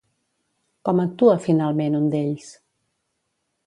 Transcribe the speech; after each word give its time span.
Com 0.89 1.03
actua 1.03 1.37
finalment 1.45 2.01
un 2.01 2.11
d'ells? 2.17 2.53